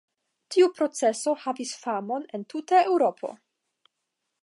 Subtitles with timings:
[0.55, 3.35] Tiu proceso havis famon en tuta Eŭropo.